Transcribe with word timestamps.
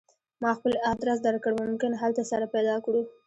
ما 0.41 0.51
خپل 0.57 0.73
ادرس 0.91 1.19
درکړ 1.27 1.51
ممکن 1.61 1.91
هلته 2.01 2.23
سره 2.31 2.45
پیدا 2.55 2.75
کړو 2.85 3.01